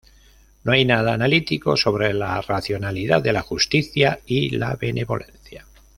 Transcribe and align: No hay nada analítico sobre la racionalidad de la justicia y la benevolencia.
No 0.63 0.71
hay 0.71 0.83
nada 0.83 1.13
analítico 1.13 1.77
sobre 1.77 2.11
la 2.11 2.41
racionalidad 2.41 3.21
de 3.21 3.33
la 3.33 3.43
justicia 3.43 4.19
y 4.25 4.49
la 4.49 4.73
benevolencia. 4.75 5.67